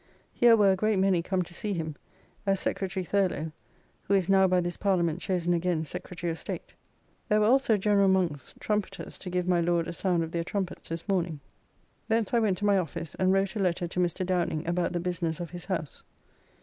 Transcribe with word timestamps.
Here 0.33 0.55
were 0.57 0.71
a 0.71 0.75
great 0.75 0.97
many 0.97 1.21
come 1.21 1.43
to 1.43 1.53
see 1.53 1.73
him, 1.73 1.95
as 2.47 2.59
Secretary 2.59 3.03
Thurlow 3.03 3.51
who 4.05 4.15
is 4.15 4.29
now 4.29 4.47
by 4.47 4.59
this 4.59 4.75
Parliament 4.75 5.21
chosen 5.21 5.53
again 5.53 5.85
Secretary 5.85 6.31
of 6.31 6.39
State. 6.39 6.73
There 7.29 7.39
were 7.39 7.45
also 7.45 7.77
General 7.77 8.07
Monk's 8.07 8.55
trumpeters 8.59 9.19
to 9.19 9.29
give 9.29 9.47
my 9.47 9.61
Lord 9.61 9.87
a 9.87 9.93
sound 9.93 10.23
of 10.23 10.31
their 10.31 10.43
trumpets 10.43 10.89
this 10.89 11.07
morning. 11.07 11.39
Thence 12.07 12.33
I 12.33 12.39
went 12.39 12.57
to 12.57 12.65
my 12.65 12.79
office, 12.79 13.13
and 13.19 13.31
wrote 13.31 13.55
a 13.55 13.59
letter 13.59 13.87
to 13.87 13.99
Mr. 13.99 14.25
Downing 14.25 14.67
about 14.67 14.93
the 14.93 14.99
business 14.99 15.39
of 15.39 15.51
his 15.51 15.65
house. 15.65 16.01